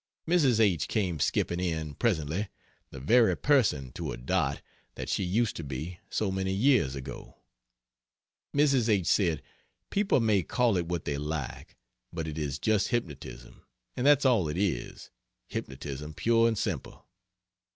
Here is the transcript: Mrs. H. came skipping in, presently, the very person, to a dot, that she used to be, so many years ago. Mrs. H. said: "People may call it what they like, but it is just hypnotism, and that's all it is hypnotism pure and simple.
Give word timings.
Mrs. 0.27 0.59
H. 0.59 0.87
came 0.87 1.19
skipping 1.19 1.59
in, 1.59 1.93
presently, 1.93 2.49
the 2.89 2.99
very 2.99 3.37
person, 3.37 3.91
to 3.91 4.11
a 4.11 4.17
dot, 4.17 4.59
that 4.95 5.09
she 5.09 5.23
used 5.23 5.55
to 5.57 5.63
be, 5.63 5.99
so 6.09 6.31
many 6.31 6.51
years 6.53 6.95
ago. 6.95 7.37
Mrs. 8.51 8.89
H. 8.89 9.05
said: 9.05 9.43
"People 9.91 10.19
may 10.19 10.41
call 10.41 10.75
it 10.75 10.87
what 10.87 11.05
they 11.05 11.19
like, 11.19 11.77
but 12.11 12.27
it 12.27 12.39
is 12.39 12.57
just 12.57 12.87
hypnotism, 12.87 13.61
and 13.95 14.07
that's 14.07 14.25
all 14.25 14.49
it 14.49 14.57
is 14.57 15.11
hypnotism 15.49 16.15
pure 16.15 16.47
and 16.47 16.57
simple. 16.57 17.05